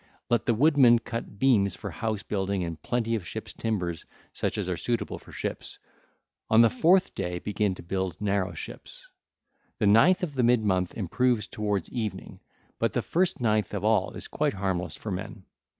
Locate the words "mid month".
10.43-10.97